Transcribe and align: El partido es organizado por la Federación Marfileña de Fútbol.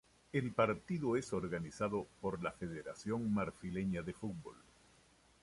El 0.33 0.51
partido 0.51 1.15
es 1.15 1.31
organizado 1.31 2.07
por 2.21 2.41
la 2.41 2.51
Federación 2.51 3.31
Marfileña 3.31 4.01
de 4.01 4.13
Fútbol. 4.13 4.55